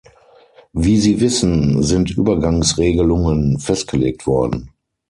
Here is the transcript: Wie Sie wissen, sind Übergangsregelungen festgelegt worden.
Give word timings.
Wie 0.73 0.97
Sie 0.99 1.21
wissen, 1.21 1.83
sind 1.83 2.17
Übergangsregelungen 2.17 3.59
festgelegt 3.59 4.25
worden. 4.25 4.71